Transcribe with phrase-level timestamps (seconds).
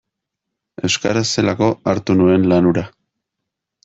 [0.87, 2.85] Euskaraz zelako hartu nuen lan hura.